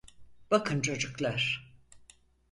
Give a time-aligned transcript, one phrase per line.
[0.51, 1.71] Bakın çocuklar…